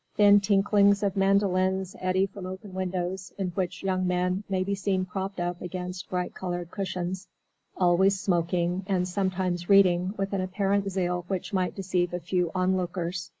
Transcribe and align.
Thin 0.15 0.39
tinklings 0.39 1.03
of 1.03 1.15
mandolins 1.15 1.95
eddy 1.99 2.25
from 2.25 2.47
open 2.47 2.73
windows, 2.73 3.31
in 3.37 3.49
which 3.49 3.83
young 3.83 4.07
men 4.07 4.43
may 4.49 4.63
be 4.63 4.73
seen 4.73 5.05
propped 5.05 5.39
up 5.39 5.61
against 5.61 6.09
bright 6.09 6.33
coloured 6.33 6.71
cushions, 6.71 7.27
always 7.77 8.19
smoking, 8.19 8.83
and 8.87 9.07
sometimes 9.07 9.69
reading 9.69 10.15
with 10.17 10.33
an 10.33 10.41
apparent 10.41 10.89
zeal 10.89 11.23
which 11.27 11.53
might 11.53 11.75
deceive 11.75 12.15
a 12.15 12.19
few 12.19 12.49
onlookers. 12.55 13.29